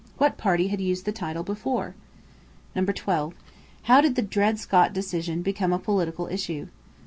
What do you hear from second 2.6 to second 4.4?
12. How did the